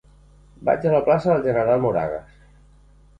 Vaig 0.69 0.87
a 0.87 0.93
la 0.93 1.01
plaça 1.09 1.29
del 1.31 1.43
General 1.49 1.83
Moragues. 1.83 2.33